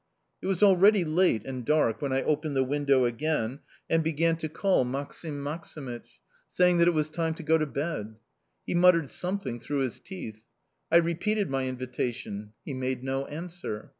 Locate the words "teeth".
9.99-10.43